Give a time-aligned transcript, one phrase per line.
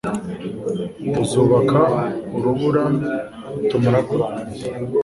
[1.13, 1.79] tuzubaka
[2.35, 4.67] urubura nitumara kurangiza